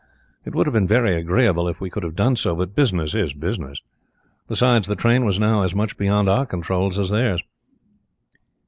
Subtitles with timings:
[0.45, 3.35] It would have been very agreeable if we could have done so, but business is
[3.35, 3.83] business.
[4.47, 7.43] Besides, the train was now as much beyond our controls as theirs.